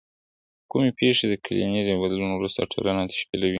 کومې 0.71 0.91
پیښې 0.99 1.25
د 1.29 1.33
کلنیزې 1.45 1.93
بدلون 2.03 2.31
وروسته 2.35 2.69
ټولنه 2.73 3.01
تشکیلوي؟ 3.11 3.49